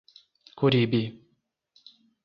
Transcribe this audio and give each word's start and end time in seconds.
Coribe 0.57 1.13